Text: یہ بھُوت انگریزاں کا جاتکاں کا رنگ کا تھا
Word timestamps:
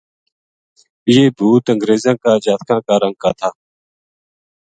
یہ 1.13 1.23
بھُوت 1.37 1.65
انگریزاں 1.73 2.15
کا 2.23 2.31
جاتکاں 2.45 2.79
کا 2.87 2.95
رنگ 3.03 3.15
کا 3.21 3.31
تھا 3.39 3.49